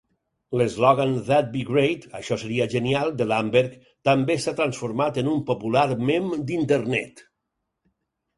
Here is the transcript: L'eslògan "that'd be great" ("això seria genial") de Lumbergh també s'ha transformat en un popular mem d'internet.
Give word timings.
L'eslògan 0.59 1.11
"that'd 1.25 1.51
be 1.55 1.59
great" 1.67 2.07
("això 2.19 2.37
seria 2.43 2.67
genial") 2.71 3.11
de 3.19 3.27
Lumbergh 3.33 3.77
també 4.09 4.39
s'ha 4.47 4.55
transformat 4.61 5.21
en 5.25 5.31
un 5.35 5.45
popular 5.51 5.85
mem 6.11 6.33
d'internet. 6.51 7.25